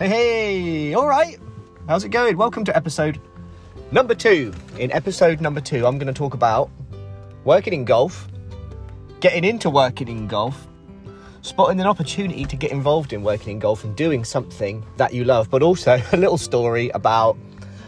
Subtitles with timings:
[0.00, 1.38] Hey, hey, all right.
[1.86, 2.38] How's it going?
[2.38, 3.20] Welcome to episode
[3.92, 4.54] number two.
[4.78, 6.70] In episode number two, I'm going to talk about
[7.44, 8.26] working in golf,
[9.20, 10.66] getting into working in golf,
[11.42, 15.24] spotting an opportunity to get involved in working in golf and doing something that you
[15.24, 17.36] love, but also a little story about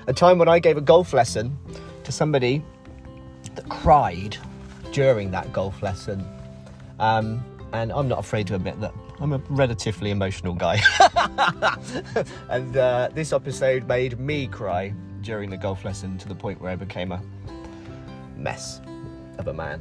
[0.06, 1.56] a time when I gave a golf lesson
[2.04, 2.62] to somebody
[3.54, 4.36] that cried
[4.92, 6.22] during that golf lesson.
[6.98, 7.42] Um,
[7.72, 10.80] and I'm not afraid to admit that I'm a relatively emotional guy.
[12.48, 16.72] and uh, this episode made me cry during the golf lesson to the point where
[16.72, 17.22] I became a
[18.36, 18.80] mess
[19.38, 19.80] of a man.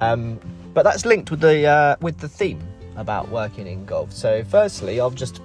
[0.00, 0.40] Um,
[0.72, 4.10] but that's linked with the uh, with the theme about working in golf.
[4.10, 5.42] So, firstly, I'll just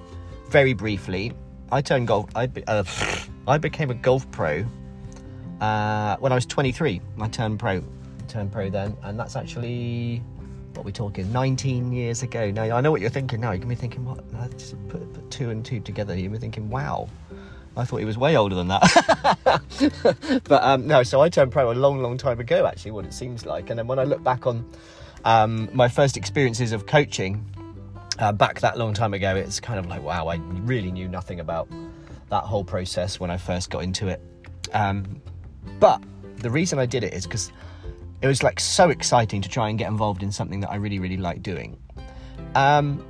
[0.47, 1.33] very briefly.
[1.73, 2.29] I turned golf.
[2.35, 2.85] I be, uh,
[3.49, 4.63] I became a golf pro
[5.59, 7.01] uh, when I was 23.
[7.20, 7.83] I turned pro,
[8.29, 10.23] turned pro then, and that's actually
[10.79, 12.51] what we're talking 19 years ago.
[12.51, 13.41] Now I know what you're thinking.
[13.41, 14.31] Now you're gonna be thinking, what?
[14.31, 16.15] No, just put, put two and two together.
[16.15, 17.09] You're gonna be thinking, wow.
[17.76, 19.62] I thought he was way older than that.
[20.45, 23.13] but um, no, so I turned pro a long, long time ago, actually, what it
[23.13, 23.70] seems like.
[23.70, 24.70] And then when I look back on
[25.26, 27.45] um, my first experiences of coaching
[28.17, 31.41] uh, back that long time ago, it's kind of like, wow, I really knew nothing
[31.41, 31.67] about
[32.29, 34.21] that whole process when I first got into it.
[34.73, 35.21] Um,
[35.79, 36.01] but
[36.37, 37.51] the reason I did it is because
[38.21, 40.99] it was like so exciting to try and get involved in something that I really,
[40.99, 41.77] really like doing.
[42.55, 43.05] Um,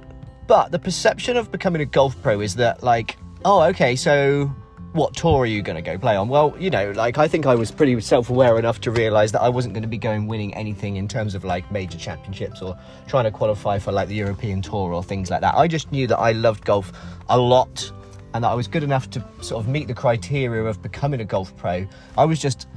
[0.47, 4.53] but the perception of becoming a golf pro is that, like, oh, okay, so
[4.93, 6.27] what tour are you going to go play on?
[6.27, 9.41] Well, you know, like, I think I was pretty self aware enough to realize that
[9.41, 12.77] I wasn't going to be going winning anything in terms of like major championships or
[13.07, 15.55] trying to qualify for like the European tour or things like that.
[15.55, 16.91] I just knew that I loved golf
[17.29, 17.91] a lot
[18.33, 21.25] and that I was good enough to sort of meet the criteria of becoming a
[21.25, 21.88] golf pro.
[22.17, 22.67] I was just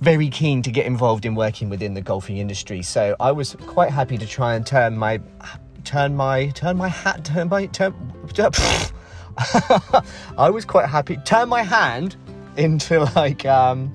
[0.00, 2.82] very keen to get involved in working within the golfing industry.
[2.82, 5.20] So I was quite happy to try and turn my
[5.84, 7.94] turn my turn my hat turn my turn,
[8.32, 8.50] turn
[10.38, 12.16] I was quite happy turn my hand
[12.56, 13.92] into like um,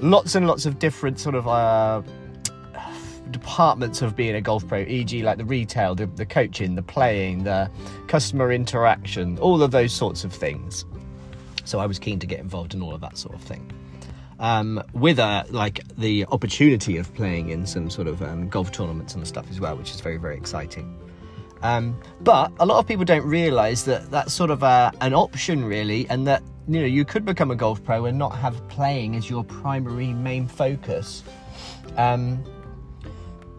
[0.00, 2.02] lots and lots of different sort of uh,
[3.30, 7.44] departments of being a golf pro, e.g., like the retail, the, the coaching, the playing,
[7.44, 7.68] the
[8.06, 10.84] customer interaction, all of those sorts of things.
[11.64, 13.72] So I was keen to get involved in all of that sort of thing
[14.38, 19.14] um, with a, like the opportunity of playing in some sort of um, golf tournaments
[19.14, 20.98] and stuff as well, which is very very exciting.
[21.62, 25.64] Um, but a lot of people don't realise that that's sort of a, an option
[25.64, 29.16] really, and that you know you could become a golf pro and not have playing
[29.16, 31.22] as your primary main focus.
[31.96, 32.42] Um,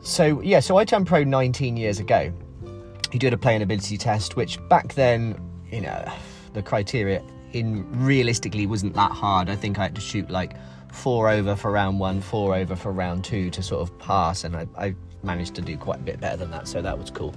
[0.01, 2.31] so yeah, so I turned pro 19 years ago.
[3.11, 5.39] He did a playing ability test, which back then,
[5.71, 6.05] you know,
[6.53, 7.23] the criteria
[7.55, 9.49] in realistically wasn't that hard.
[9.49, 10.55] I think I had to shoot like
[10.91, 14.55] four over for round one, four over for round two to sort of pass, and
[14.57, 17.33] I, I managed to do quite a bit better than that, so that was cool.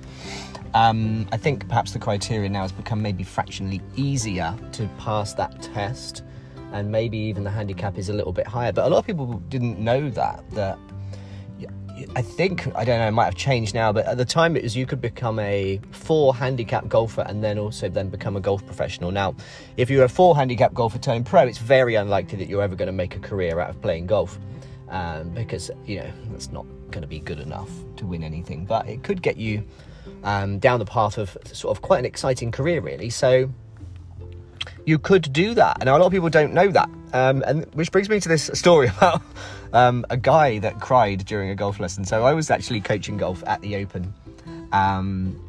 [0.75, 5.63] Um, I think perhaps the criteria now has become maybe fractionally easier to pass that
[5.63, 6.25] test,
[6.73, 8.73] and maybe even the handicap is a little bit higher.
[8.73, 10.79] But a lot of people didn't know that that
[12.17, 14.63] I think I don't know, it might have changed now, but at the time it
[14.63, 18.65] was you could become a four handicap golfer and then also then become a golf
[18.67, 19.11] professional.
[19.11, 19.35] Now,
[19.77, 22.87] if you're a four handicap golfer turned pro, it's very unlikely that you're ever going
[22.87, 24.39] to make a career out of playing golf
[24.91, 28.65] um, because you know that's not going to be good enough to win anything.
[28.65, 29.65] But it could get you
[30.25, 33.11] um, down the path of sort of quite an exciting career, really.
[33.11, 33.51] So
[34.87, 36.89] you could do that, and a lot of people don't know that.
[37.13, 39.23] Um, and which brings me to this story about
[39.73, 42.05] um, a guy that cried during a golf lesson.
[42.05, 44.13] So I was actually coaching golf at the Open.
[44.73, 45.43] Um,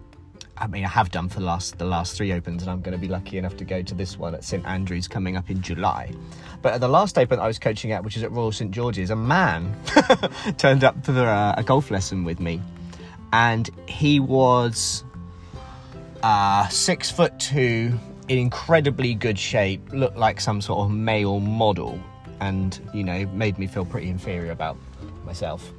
[0.60, 2.92] I mean, I have done for the last the last three opens, and I'm going
[2.92, 5.62] to be lucky enough to go to this one at St Andrews coming up in
[5.62, 6.12] July.
[6.62, 9.10] But at the last open I was coaching at, which is at Royal St George's,
[9.10, 9.74] a man
[10.58, 12.62] turned up for a, a golf lesson with me,
[13.32, 15.06] and he was
[16.24, 17.98] uh, six foot two,
[18.28, 21.98] in incredibly good shape, looked like some sort of male model,
[22.42, 24.78] and you know made me feel pretty inferior about
[25.26, 25.72] myself.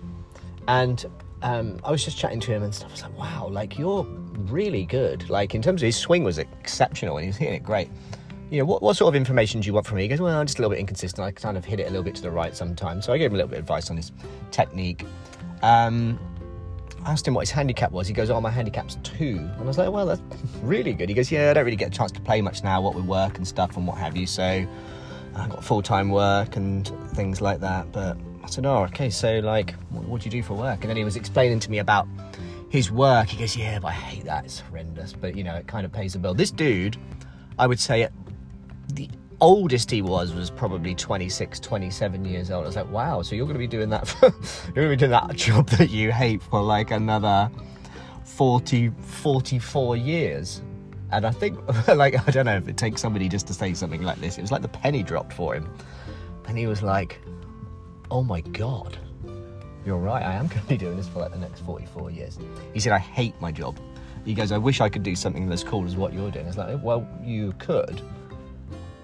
[0.68, 1.04] And
[1.42, 2.90] um, I was just chatting to him and stuff.
[2.90, 5.28] I was like, "Wow, like you're really good.
[5.30, 7.88] Like in terms of his swing was exceptional, and he was hitting it great."
[8.50, 10.02] You know, what, what sort of information do you want from me?
[10.02, 11.24] He goes, "Well, I'm just a little bit inconsistent.
[11.24, 13.30] I kind of hit it a little bit to the right sometimes." So I gave
[13.30, 14.12] him a little bit of advice on his
[14.50, 15.04] technique.
[15.62, 16.18] Um,
[17.04, 18.06] I asked him what his handicap was.
[18.06, 19.38] He goes, "Oh, my handicap's two.
[19.38, 20.22] And I was like, "Well, that's
[20.62, 22.80] really good." He goes, "Yeah, I don't really get a chance to play much now,
[22.82, 24.26] what with work and stuff and what have you.
[24.26, 24.66] So
[25.40, 27.90] I got full time work and things like that.
[27.92, 30.80] But I said, oh, okay, so like, what, what do you do for work?
[30.82, 32.06] And then he was explaining to me about
[32.68, 33.28] his work.
[33.28, 34.44] He goes, yeah, but I hate that.
[34.44, 35.12] It's horrendous.
[35.12, 36.34] But, you know, it kind of pays the bill.
[36.34, 36.96] This dude,
[37.58, 38.08] I would say
[38.94, 39.08] the
[39.40, 42.64] oldest he was was probably 26, 27 years old.
[42.64, 44.26] I was like, wow, so you're going to be doing that for,
[44.66, 47.50] you're going to be doing that job that you hate for like another
[48.24, 50.62] 40, 44 years.
[51.12, 51.58] And I think,
[51.88, 54.38] like, I don't know if it takes somebody just to say something like this.
[54.38, 55.68] It was like the penny dropped for him.
[56.46, 57.20] And he was like,
[58.10, 58.98] oh my God,
[59.84, 60.22] you're right.
[60.22, 62.38] I am going to be doing this for like the next 44 years.
[62.72, 63.78] He said, I hate my job.
[64.24, 66.46] He goes, I wish I could do something as cool as what you're doing.
[66.46, 68.02] It's like, well, you could.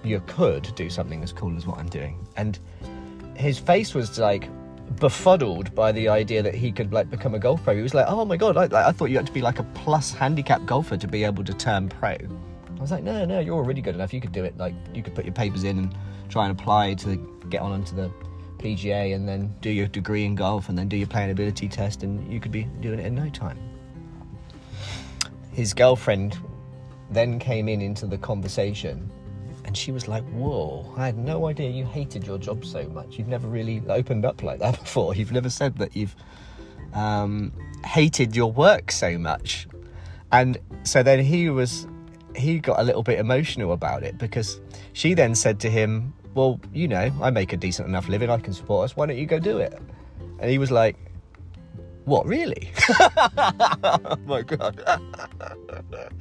[0.05, 2.27] You could do something as cool as what I'm doing.
[2.37, 2.59] And
[3.35, 4.49] his face was like
[4.99, 7.75] befuddled by the idea that he could like become a golf pro.
[7.75, 9.65] He was like, "Oh my god, I, I thought you had to be like a
[9.75, 13.57] plus handicap golfer to be able to turn pro." I was like, "No, no, you're
[13.57, 14.13] already good enough.
[14.15, 14.57] You could do it.
[14.57, 15.95] Like, you could put your papers in and
[16.29, 17.17] try and apply to
[17.51, 18.11] get on onto the
[18.59, 22.03] PGA, and then do your degree in golf, and then do your playing ability test,
[22.03, 23.59] and you could be doing it in no time."
[25.53, 26.39] His girlfriend
[27.11, 29.11] then came in into the conversation
[29.77, 33.19] and she was like, Whoa, I had no idea you hated your job so much.
[33.19, 35.15] You've never really opened up like that before.
[35.15, 36.17] You've never said that you've
[36.95, 37.53] um,
[37.85, 39.69] hated your work so much.
[40.33, 41.87] And so then he was,
[42.35, 44.61] he got a little bit emotional about it because
[44.95, 48.39] she then said to him, Well, you know, I make a decent enough living, I
[48.39, 48.97] can support us.
[48.97, 49.79] Why don't you go do it?
[50.41, 50.97] And he was like,
[52.07, 52.71] what, really?
[52.89, 54.81] oh my God.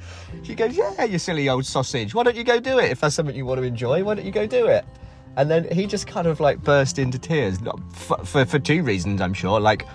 [0.42, 2.12] she goes, Yeah, you silly old sausage.
[2.12, 2.90] Why don't you go do it?
[2.90, 4.84] If that's something you want to enjoy, why don't you go do it?
[5.36, 7.58] And then he just kind of like burst into tears
[7.92, 9.60] for, for, for two reasons, I'm sure.
[9.60, 9.86] Like,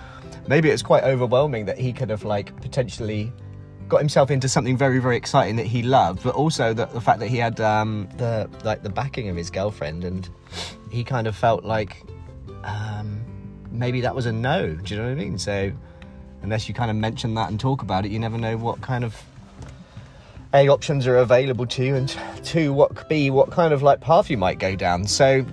[0.48, 3.30] maybe it's quite overwhelming that he could have like potentially
[3.88, 7.20] got himself into something very very exciting that he loved but also the, the fact
[7.20, 10.30] that he had um, the like the backing of his girlfriend and
[10.90, 12.02] he kind of felt like
[12.64, 13.22] um,
[13.82, 14.68] maybe that was a no.
[14.68, 15.36] Do you know what I mean?
[15.36, 15.72] So
[16.42, 19.02] unless you kind of mention that and talk about it, you never know what kind
[19.02, 19.20] of
[20.54, 24.30] a options are available to you, and two what b what kind of like path
[24.30, 25.04] you might go down.
[25.04, 25.44] So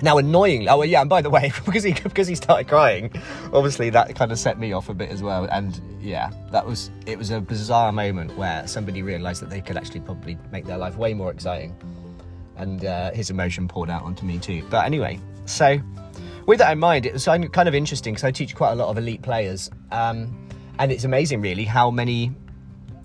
[0.00, 3.12] now, annoyingly, oh yeah, and by the way, because he because he started crying,
[3.52, 5.44] obviously that kind of set me off a bit as well.
[5.44, 9.76] And yeah, that was it was a bizarre moment where somebody realised that they could
[9.76, 11.76] actually probably make their life way more exciting,
[12.56, 14.66] and uh, his emotion poured out onto me too.
[14.70, 15.78] But anyway, so
[16.46, 18.98] with that in mind, it's kind of interesting because I teach quite a lot of
[18.98, 20.48] elite players, um,
[20.78, 22.32] and it's amazing really how many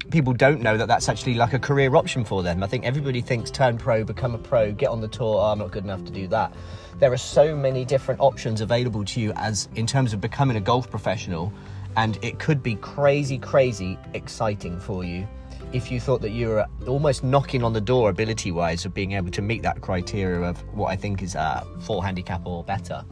[0.09, 2.63] people don't know that that's actually like a career option for them.
[2.63, 5.35] I think everybody thinks turn pro, become a pro, get on the tour.
[5.35, 6.53] Oh, I'm not good enough to do that.
[6.99, 10.61] There are so many different options available to you as in terms of becoming a
[10.61, 11.51] golf professional,
[11.95, 15.27] and it could be crazy, crazy exciting for you
[15.73, 19.13] if you thought that you were almost knocking on the door ability wise of being
[19.13, 22.63] able to meet that criteria of what I think is uh, a four handicap or
[22.63, 23.03] better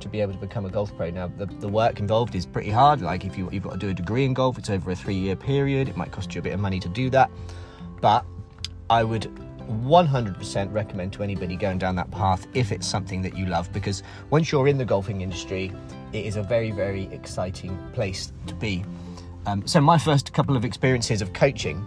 [0.00, 1.10] to be able to become a golf pro.
[1.10, 3.00] Now, the, the work involved is pretty hard.
[3.00, 5.14] Like, if you, you've got to do a degree in golf, it's over a three
[5.14, 5.88] year period.
[5.88, 7.30] It might cost you a bit of money to do that.
[8.00, 8.24] But
[8.88, 9.22] I would
[9.68, 14.02] 100% recommend to anybody going down that path if it's something that you love because
[14.30, 15.72] once you're in the golfing industry,
[16.12, 18.84] it is a very, very exciting place to be.
[19.46, 21.86] Um, so, my first couple of experiences of coaching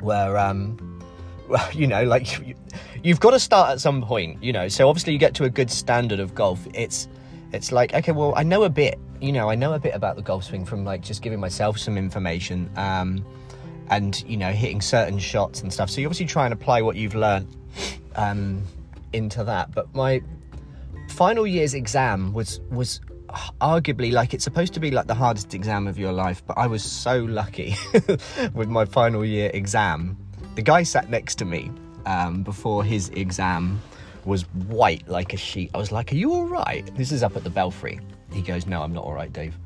[0.00, 1.00] were, um,
[1.48, 2.54] well, you know, like you,
[3.02, 4.68] you've got to start at some point, you know.
[4.68, 6.66] So obviously you get to a good standard of golf.
[6.74, 7.08] It's
[7.52, 10.16] it's like okay, well, I know a bit, you know, I know a bit about
[10.16, 13.24] the golf swing from like just giving myself some information, um,
[13.88, 15.88] and you know, hitting certain shots and stuff.
[15.90, 17.48] So you obviously try and apply what you've learned
[18.16, 18.62] um,
[19.12, 19.72] into that.
[19.72, 20.22] But my
[21.10, 23.00] final year's exam was was
[23.60, 26.66] arguably like it's supposed to be like the hardest exam of your life but i
[26.66, 27.74] was so lucky
[28.54, 30.16] with my final year exam.
[30.54, 31.70] The guy sat next to me
[32.06, 33.80] um, before his exam
[34.24, 35.70] was white like a sheet.
[35.74, 36.84] I was like are you all right?
[36.96, 38.00] This is up at the belfry.
[38.32, 39.56] He goes no i'm not all right dave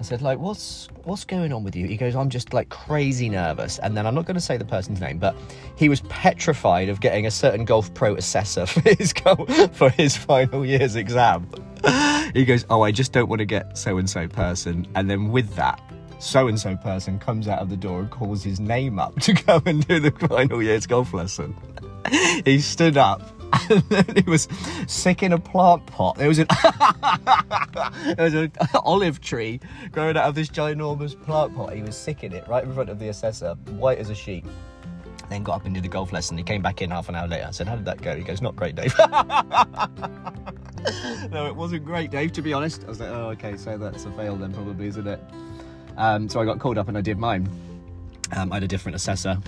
[0.00, 1.86] I said, like, what's what's going on with you?
[1.86, 3.78] He goes, I'm just like crazy nervous.
[3.78, 5.36] And then I'm not going to say the person's name, but
[5.76, 9.12] he was petrified of getting a certain golf pro assessor for his
[9.72, 11.46] for his final year's exam.
[12.32, 14.88] he goes, oh, I just don't want to get so and so person.
[14.94, 15.82] And then with that,
[16.18, 19.34] so and so person comes out of the door and calls his name up to
[19.34, 21.54] go and do the final year's golf lesson.
[22.46, 23.20] he stood up
[23.70, 24.48] and then he was
[24.86, 26.16] sick in a plant pot.
[26.16, 26.46] There was an
[28.16, 28.52] there was an
[28.84, 29.60] olive tree
[29.92, 31.74] growing out of this ginormous plant pot.
[31.74, 34.44] He was sick in it right in front of the assessor, white as a sheet.
[35.28, 36.36] Then got up and did a golf lesson.
[36.36, 37.46] He came back in half an hour later.
[37.46, 38.92] I said, "How did that go?" He goes, "Not great, Dave."
[41.30, 42.32] no, it wasn't great, Dave.
[42.32, 45.06] To be honest, I was like, "Oh, okay, so that's a fail then, probably, isn't
[45.06, 45.20] it?"
[45.96, 47.48] Um, so I got called up and I did mine.
[48.36, 49.38] Um, I had a different assessor,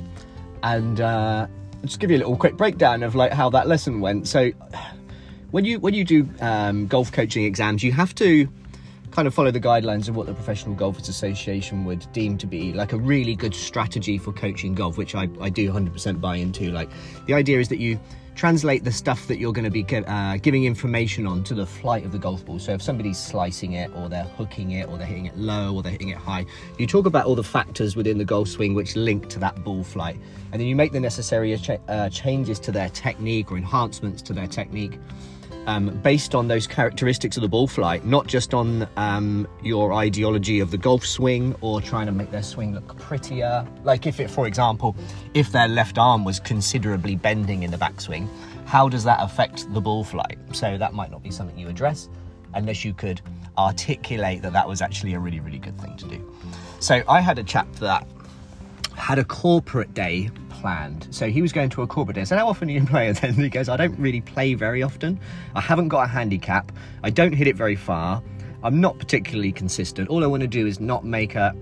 [0.62, 1.48] and uh,
[1.82, 4.28] just give you a little quick breakdown of like how that lesson went.
[4.28, 4.50] So
[5.50, 8.48] when you when you do um, golf coaching exams, you have to
[9.10, 12.72] kind of follow the guidelines of what the Professional Golfers Association would deem to be
[12.72, 16.72] like a really good strategy for coaching golf, which I, I do 100% buy into.
[16.72, 16.88] Like
[17.26, 18.00] the idea is that you
[18.34, 22.04] translate the stuff that you're going to be uh, giving information on to the flight
[22.04, 22.58] of the golf ball.
[22.58, 25.82] So if somebody's slicing it, or they're hooking it, or they're hitting it low, or
[25.82, 26.46] they're hitting it high,
[26.78, 29.84] you talk about all the factors within the golf swing which link to that ball
[29.84, 30.18] flight,
[30.52, 31.58] and then you make the necessary
[31.88, 34.98] uh, changes to their technique or enhancements to their technique
[35.66, 40.60] um, based on those characteristics of the ball flight, not just on um, your ideology
[40.60, 43.66] of the golf swing or trying to make their swing look prettier.
[43.84, 44.96] Like if it, for example,
[45.34, 48.28] if their left arm was considerably bending in the backswing,
[48.66, 50.38] how does that affect the ball flight?
[50.52, 52.08] So that might not be something you address
[52.54, 53.20] unless you could
[53.58, 56.34] articulate that that was actually a really, really good thing to do.
[56.80, 58.06] So I had a chap that
[58.94, 60.30] had a corporate day
[60.62, 61.08] planned.
[61.10, 62.24] So he was going to a corporate day.
[62.24, 63.08] Said, How often do you play?
[63.08, 65.20] And he goes, I don't really play very often.
[65.54, 66.72] I haven't got a handicap.
[67.02, 68.22] I don't hit it very far.
[68.62, 70.08] I'm not particularly consistent.
[70.08, 71.52] All I want to do is not make a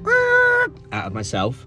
[0.92, 1.66] out of myself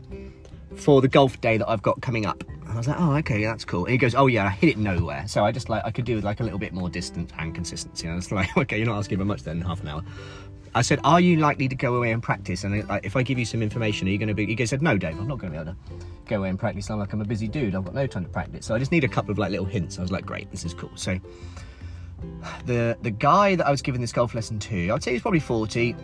[0.76, 2.44] for the golf day that I've got coming up.
[2.68, 3.86] I was like, oh, okay, that's cool.
[3.86, 5.28] And he goes, oh yeah, I hit it nowhere.
[5.28, 7.54] So I just like, I could do with like a little bit more distance and
[7.54, 8.08] consistency.
[8.08, 10.04] And I was like, okay, you're not asking for much then, half an hour.
[10.76, 12.64] I said, are you likely to go away and practice?
[12.64, 14.98] And if I give you some information, are you going to be, he said, no,
[14.98, 16.90] Dave, I'm not going to be able to go away and practice.
[16.90, 17.76] I'm like, I'm a busy dude.
[17.76, 18.66] I've got no time to practice.
[18.66, 20.00] So I just need a couple of like little hints.
[20.00, 20.92] I was like, great, this is cool.
[20.96, 21.20] So
[22.66, 25.40] the the guy that I was giving this golf lesson to, I'd say he's probably
[25.40, 25.96] 40,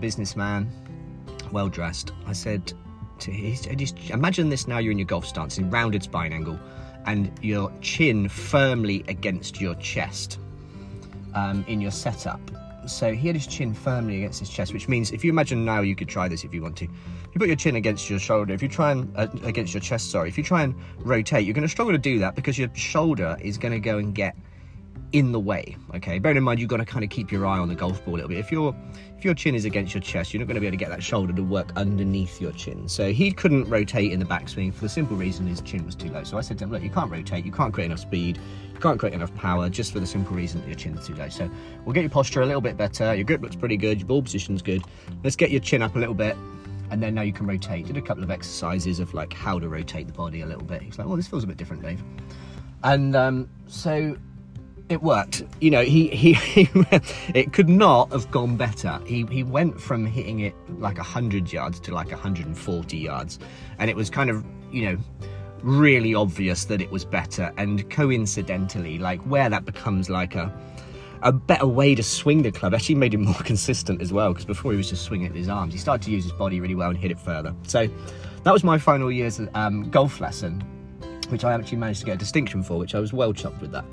[0.00, 0.70] businessman,
[1.52, 2.12] well dressed.
[2.26, 2.72] I said
[3.20, 6.58] to just imagine this now you're in your golf stance in rounded spine angle
[7.06, 10.38] and your chin firmly against your chest
[11.34, 12.40] um, in your setup
[12.86, 15.80] so he had his chin firmly against his chest, which means if you imagine now,
[15.80, 16.84] you could try this if you want to.
[16.84, 18.52] You put your chin against your shoulder.
[18.54, 20.28] If you try and uh, against your chest, sorry.
[20.28, 23.36] If you try and rotate, you're going to struggle to do that because your shoulder
[23.40, 24.36] is going to go and get
[25.12, 25.76] in the way.
[25.94, 28.04] Okay, bearing in mind you've got to kind of keep your eye on the golf
[28.04, 28.38] ball a little bit.
[28.38, 28.74] If your
[29.16, 30.90] if your chin is against your chest, you're not going to be able to get
[30.90, 32.88] that shoulder to work underneath your chin.
[32.88, 36.10] So he couldn't rotate in the backswing for the simple reason his chin was too
[36.10, 36.24] low.
[36.24, 38.38] So I said to him, look, you can't rotate, you can't create enough speed,
[38.80, 41.28] can't create enough power, just for the simple reason that your chin's too low.
[41.28, 41.50] So
[41.84, 43.14] we'll get your posture a little bit better.
[43.14, 43.98] Your grip looks pretty good.
[43.98, 44.82] Your ball position's good.
[45.24, 46.36] Let's get your chin up a little bit
[46.90, 47.86] and then now you can rotate.
[47.86, 50.82] Did a couple of exercises of like how to rotate the body a little bit.
[50.82, 52.02] He's like, well, this feels a bit different, Dave.
[52.84, 54.16] And um, so
[54.88, 55.42] it worked.
[55.60, 56.68] You know, he, he, he
[57.34, 59.00] it could not have gone better.
[59.06, 63.38] He he went from hitting it like 100 yards to like 140 yards.
[63.78, 64.98] And it was kind of, you know,
[65.66, 67.52] really obvious that it was better.
[67.56, 70.52] And coincidentally, like where that becomes like a
[71.22, 74.44] a better way to swing the club actually made him more consistent as well because
[74.44, 76.74] before he was just swinging with his arms he started to use his body really
[76.74, 77.88] well and hit it further so
[78.44, 80.60] that was my final year's um, golf lesson
[81.30, 83.72] which i actually managed to get a distinction for which i was well chuffed with
[83.72, 83.84] that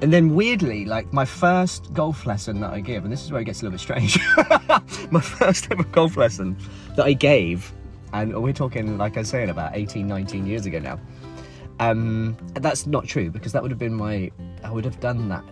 [0.00, 3.40] and then weirdly, like my first golf lesson that I give, and this is where
[3.40, 4.18] it gets a little bit strange.
[5.10, 6.56] my first ever golf lesson
[6.94, 7.72] that I gave,
[8.12, 11.00] and we're talking, like I said, about 18, 19 years ago now.
[11.80, 14.30] Um, that's not true because that would have been my,
[14.64, 15.44] I would have done that.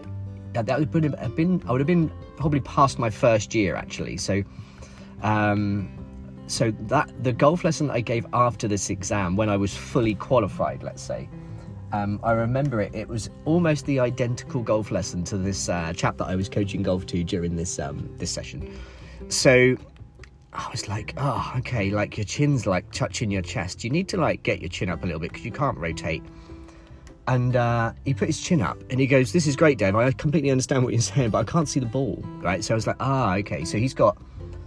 [0.55, 4.17] That, that would have been, I would have been probably past my first year actually.
[4.17, 4.43] So,
[5.23, 5.89] um,
[6.47, 10.83] so that the golf lesson I gave after this exam, when I was fully qualified,
[10.83, 11.29] let's say,
[11.93, 12.95] um, I remember it.
[12.95, 16.83] It was almost the identical golf lesson to this uh, chap that I was coaching
[16.83, 18.77] golf to during this um, this session.
[19.29, 19.77] So
[20.57, 23.85] I was like, oh, okay, like your chin's like touching your chest.
[23.85, 26.23] You need to like get your chin up a little bit because you can't rotate.
[27.29, 29.95] And uh, he put his chin up and he goes, This is great, Dave.
[29.95, 32.23] I completely understand what you're saying, but I can't see the ball.
[32.41, 32.65] Right.
[32.65, 33.65] So I was like, Ah, okay.
[33.65, 34.17] So he's got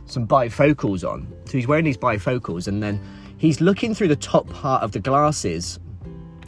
[0.06, 1.32] some bifocals on.
[1.46, 3.02] So he's wearing these bifocals and then
[3.38, 5.80] he's looking through the top part of the glasses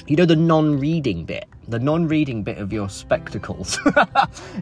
[0.07, 3.79] you know the non-reading bit the non-reading bit of your spectacles.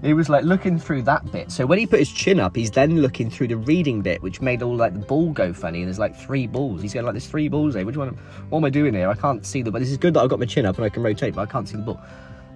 [0.01, 1.51] He was like looking through that bit.
[1.51, 4.39] So when he put his chin up he's then looking through the reading bit which
[4.41, 6.81] made all like the ball go funny and there's like three balls.
[6.81, 8.17] He's going like there's three balls there which one
[8.49, 9.09] what am i doing here?
[9.09, 10.85] I can't see the but this is good that i've got my chin up and
[10.85, 11.99] i can rotate but i can't see the ball.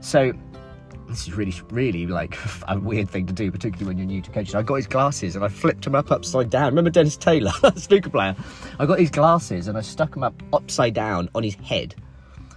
[0.01, 0.31] So
[1.07, 4.31] this is really, really like a weird thing to do, particularly when you're new to
[4.31, 4.55] coaching.
[4.55, 6.67] I got his glasses and I flipped them up upside down.
[6.67, 8.35] Remember Dennis Taylor, snooker player?
[8.79, 11.95] I got his glasses and I stuck them up upside down on his head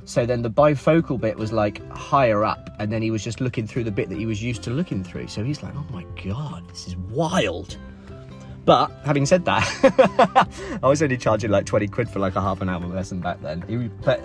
[0.06, 3.66] so then the bifocal bit was like higher up, and then he was just looking
[3.66, 5.26] through the bit that he was used to looking through.
[5.26, 7.76] So he's like, oh my god, this is wild.
[8.64, 10.48] But having said that,
[10.82, 13.42] I was only charging like 20 quid for like a half an hour lesson back
[13.42, 13.92] then.
[14.04, 14.20] But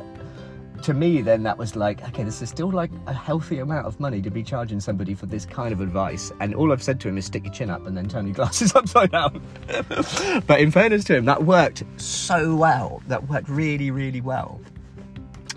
[0.83, 3.99] to me, then that was like, okay, this is still like a healthy amount of
[3.99, 6.31] money to be charging somebody for this kind of advice.
[6.39, 8.35] And all I've said to him is stick your chin up and then turn your
[8.41, 9.41] glasses upside down.
[10.45, 13.01] but in fairness to him, that worked so well.
[13.07, 14.59] That worked really, really well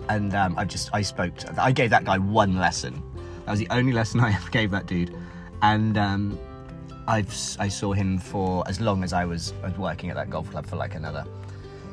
[0.09, 1.35] and um, I just I spoke.
[1.37, 3.01] To, I gave that guy one lesson.
[3.45, 5.15] That was the only lesson I ever gave that dude,
[5.61, 6.39] and um,
[7.07, 10.29] I've I saw him for as long as I was I was working at that
[10.29, 11.25] golf club for like another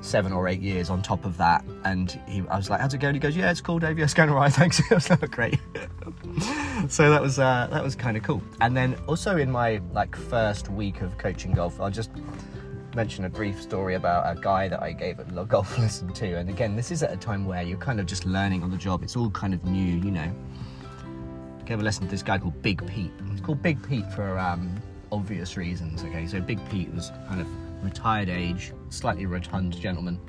[0.02, 1.64] seven or eight years on top of that.
[1.84, 3.98] And he, I was like, "How's it going?" He goes, "Yeah, it's cool, Dave.
[3.98, 5.58] Yeah, it's going alright, thanks." I was like, "Great."
[6.88, 8.42] so that was uh, that was kind of cool.
[8.60, 12.10] And then also in my like first week of coaching golf, I'll just
[12.94, 16.34] mention a brief story about a guy that I gave a golf lesson to.
[16.34, 18.76] And again, this is at a time where you're kind of just learning on the
[18.76, 19.02] job.
[19.02, 20.32] It's all kind of new, you know.
[21.60, 23.12] I Gave a lesson to this guy called Big Pete.
[23.32, 24.74] It's called Big Pete for um,
[25.10, 26.02] obvious reasons.
[26.04, 27.46] Okay, so Big Pete was kind of
[27.84, 30.20] retired age, slightly rotund gentleman.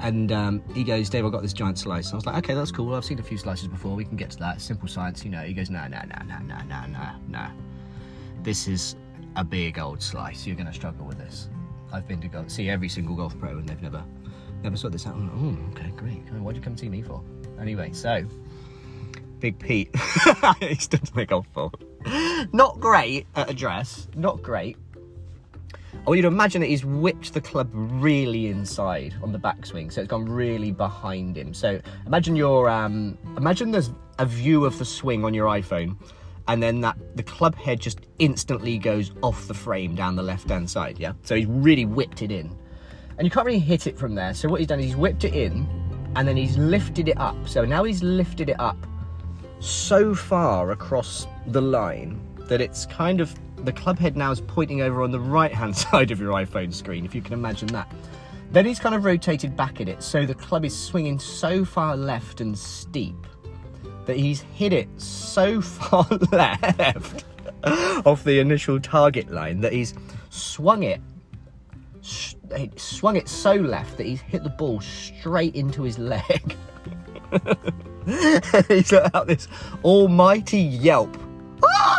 [0.00, 2.06] And um, he goes, Dave, I've got this giant slice.
[2.06, 2.94] And I was like, okay, that's cool.
[2.94, 3.94] I've seen a few slices before.
[3.94, 4.60] We can get to that.
[4.60, 5.42] Simple science, you know.
[5.42, 7.46] He goes, no, no, no, no, no, no, no, no.
[8.42, 8.96] This is
[9.36, 10.46] a big old slice.
[10.46, 11.48] You're going to struggle with this.
[11.92, 14.02] I've been to go see every single golf pro, and they've never,
[14.62, 15.18] never sorted this out.
[15.18, 16.22] Like, oh, okay, great.
[16.32, 17.22] Why'd you come see me for?
[17.60, 18.24] Anyway, so
[19.40, 19.94] Big Pete,
[20.60, 21.72] he stood to my golf ball.
[22.52, 24.08] Not great at address.
[24.14, 24.76] Not great.
[25.94, 29.92] I want you to imagine that he's whipped the club really inside on the backswing,
[29.92, 31.54] so it's gone really behind him.
[31.54, 35.96] So imagine your um, imagine there's a view of the swing on your iPhone,
[36.48, 40.48] and then that the club head just instantly goes off the frame down the left
[40.48, 40.98] hand side.
[40.98, 42.56] Yeah, so he's really whipped it in,
[43.18, 44.34] and you can't really hit it from there.
[44.34, 45.66] So what he's done is he's whipped it in,
[46.16, 47.36] and then he's lifted it up.
[47.48, 48.76] So now he's lifted it up
[49.60, 53.34] so far across the line that it's kind of
[53.64, 56.74] the club head now is pointing over on the right hand side of your iPhone
[56.74, 57.90] screen, if you can imagine that.
[58.50, 61.96] Then he's kind of rotated back at it, so the club is swinging so far
[61.96, 63.26] left and steep
[64.06, 67.24] that he's hit it so far left
[68.04, 69.94] off the initial target line that he's
[70.30, 71.00] swung it
[72.56, 76.56] he swung it so left that he's hit the ball straight into his leg.
[78.68, 79.48] he's let out this
[79.84, 81.16] almighty yelp.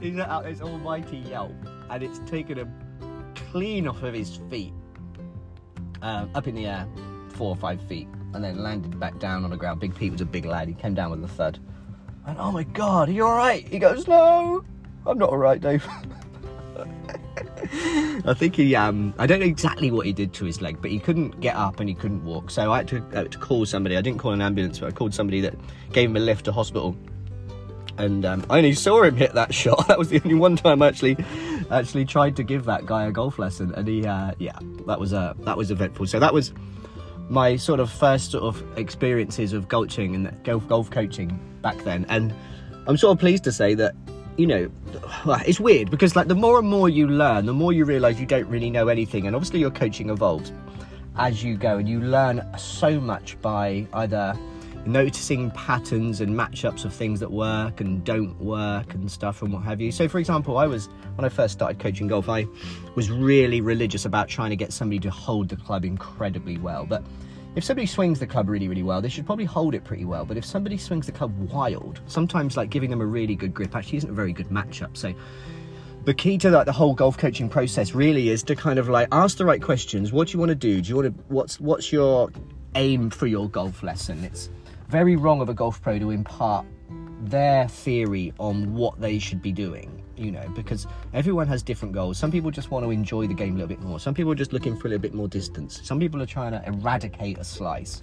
[0.00, 1.54] he's let out this almighty yelp,
[1.90, 2.72] and it's taken him
[3.34, 4.72] clean off of his feet,
[6.00, 6.88] um, up in the air,
[7.30, 9.80] four or five feet, and then landed back down on the ground.
[9.80, 10.68] Big Pete was a big lad.
[10.68, 11.58] He came down with a thud.
[12.26, 13.66] And oh my god, are you all right?
[13.66, 14.64] He goes, no,
[15.06, 15.86] I'm not all right, Dave.
[18.24, 20.90] I think he, um, I don't know exactly what he did to his leg, but
[20.90, 22.50] he couldn't get up and he couldn't walk.
[22.50, 23.96] So I had to, uh, to call somebody.
[23.96, 25.54] I didn't call an ambulance, but I called somebody that
[25.92, 26.96] gave him a lift to hospital.
[27.98, 29.88] And um, I only saw him hit that shot.
[29.88, 31.16] That was the only one time I actually,
[31.70, 33.72] actually tried to give that guy a golf lesson.
[33.74, 36.06] And he, uh, yeah, that was uh, that was eventful.
[36.06, 36.52] So that was
[37.32, 42.04] my sort of first sort of experiences of golfing and golf golf coaching back then.
[42.10, 42.32] And
[42.86, 43.94] I'm sort of pleased to say that
[44.36, 44.70] you know,
[45.46, 48.26] it's weird because like the more and more you learn, the more you realise you
[48.26, 50.52] don't really know anything, and obviously your coaching evolves
[51.16, 54.34] as you go, and you learn so much by either
[54.86, 59.62] noticing patterns and matchups of things that work and don't work and stuff and what
[59.62, 59.92] have you.
[59.92, 62.46] So, for example, I was when I first started coaching golf, I
[62.94, 67.04] was really religious about trying to get somebody to hold the club incredibly well, but
[67.54, 70.24] if somebody swings the club really, really well, they should probably hold it pretty well.
[70.24, 73.76] But if somebody swings the club wild, sometimes like giving them a really good grip
[73.76, 74.96] actually isn't a very good matchup.
[74.96, 75.12] So
[76.04, 79.08] the key to like the whole golf coaching process really is to kind of like
[79.12, 80.12] ask the right questions.
[80.12, 80.80] What do you want to do?
[80.80, 82.30] Do you want to what's what's your
[82.74, 84.24] aim for your golf lesson?
[84.24, 84.48] It's
[84.92, 86.66] very wrong of a golf pro to impart
[87.22, 92.18] their theory on what they should be doing you know, because everyone has different goals.
[92.18, 93.98] Some people just want to enjoy the game a little bit more.
[93.98, 95.80] Some people are just looking for a little bit more distance.
[95.82, 98.02] Some people are trying to eradicate a slice.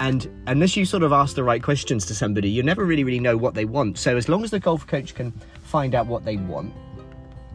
[0.00, 3.20] And unless you sort of ask the right questions to somebody, you never really, really
[3.20, 3.98] know what they want.
[3.98, 6.74] So as long as the golf coach can find out what they want,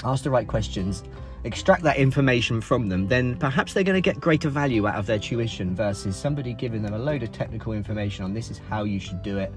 [0.03, 1.03] ask the right questions,
[1.47, 5.05] extract that information from them, then perhaps they're going to get greater value out of
[5.05, 8.83] their tuition versus somebody giving them a load of technical information on this is how
[8.83, 9.51] you should do it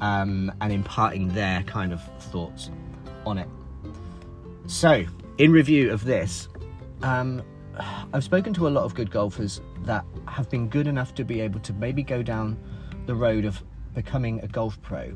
[0.00, 2.70] um, and imparting their kind of thoughts
[3.24, 3.48] on it.
[4.66, 5.04] So,
[5.38, 6.48] in review of this,
[7.02, 7.42] um,
[8.12, 11.40] I've spoken to a lot of good golfers that have been good enough to be
[11.40, 12.58] able to maybe go down
[13.06, 13.62] the road of
[13.94, 15.12] becoming a golf pro.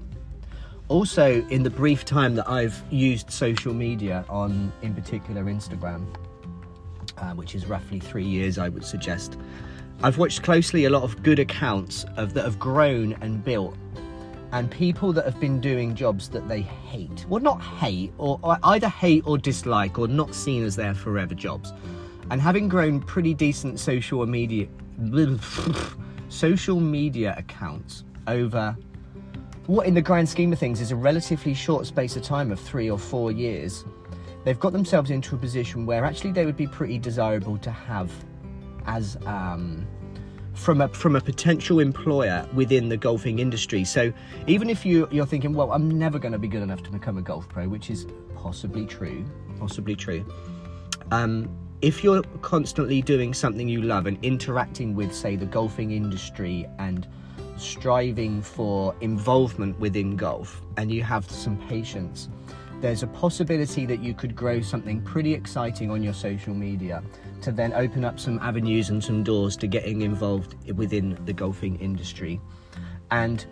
[0.89, 6.07] Also, in the brief time that I've used social media on, in particular, Instagram,
[7.19, 9.37] uh, which is roughly three years, I would suggest,
[10.05, 13.77] I've watched closely a lot of good accounts of that have grown and built
[14.53, 17.27] and people that have been doing jobs that they hate.
[17.29, 21.35] Well, not hate, or, or, either hate or dislike, or not seen as their forever
[21.35, 21.73] jobs.
[22.31, 24.69] And having grown pretty decent social media,
[26.29, 28.77] social media accounts over
[29.67, 32.61] what, in the grand scheme of things, is a relatively short space of time of
[32.61, 33.85] three or four years,
[34.45, 38.11] they've got themselves into a position where actually they would be pretty desirable to have
[38.87, 39.87] as um,
[40.55, 43.85] from a from a potential employer within the golfing industry.
[43.85, 44.13] So
[44.47, 47.19] even if you you're thinking, well, I'm never going to be good enough to become
[47.19, 49.25] a golf pro, which is possibly true,
[49.59, 50.25] possibly true.
[51.11, 51.49] Um,
[51.83, 57.07] if you're constantly doing something you love and interacting with, say, the golfing industry and
[57.57, 62.29] striving for involvement within golf, and you have some patience,
[62.81, 67.03] there's a possibility that you could grow something pretty exciting on your social media
[67.41, 71.77] to then open up some avenues and some doors to getting involved within the golfing
[71.81, 72.41] industry.
[73.11, 73.47] And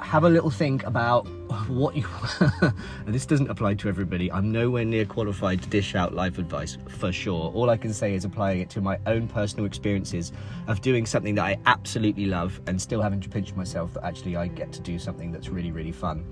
[0.00, 1.26] have a little think about
[1.68, 2.06] what you.
[2.60, 4.30] and this doesn't apply to everybody.
[4.30, 7.50] I'm nowhere near qualified to dish out life advice for sure.
[7.52, 10.32] All I can say is applying it to my own personal experiences
[10.66, 14.36] of doing something that I absolutely love and still having to pinch myself that actually
[14.36, 16.24] I get to do something that's really, really fun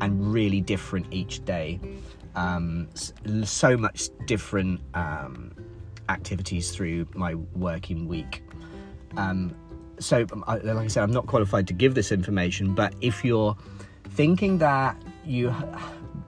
[0.00, 1.80] and really different each day.
[2.36, 2.88] Um,
[3.42, 5.52] so much different um,
[6.08, 8.42] activities through my working week.
[9.16, 9.54] Um,
[9.98, 13.56] so, um, like I said, I'm not qualified to give this information, but if you're
[14.10, 15.54] thinking that you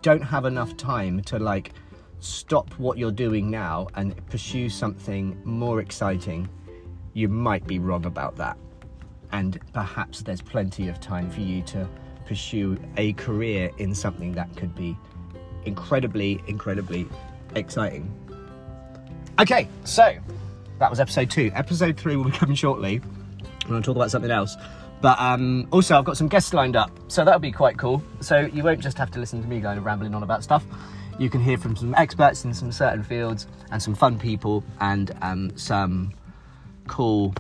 [0.03, 1.73] don't have enough time to like
[2.21, 6.49] stop what you're doing now and pursue something more exciting,
[7.15, 8.57] you might be wrong about that.
[9.33, 11.89] And perhaps there's plenty of time for you to
[12.27, 14.97] pursue a career in something that could be
[15.65, 17.09] incredibly, incredibly
[17.55, 18.13] exciting.
[19.41, 20.15] Okay, so
[20.79, 21.51] that was episode two.
[21.55, 23.01] Episode three will be coming shortly.
[23.77, 24.57] To talk about something else.
[25.01, 28.03] But um, also, I've got some guests lined up, so that'll be quite cool.
[28.21, 30.65] So you won't just have to listen to me going rambling on about stuff.
[31.19, 35.17] You can hear from some experts in some certain fields and some fun people and
[35.23, 36.13] um, some
[36.87, 37.35] cool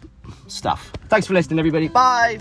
[0.46, 0.92] stuff.
[1.08, 1.88] Thanks for listening, everybody.
[1.88, 2.40] Bye.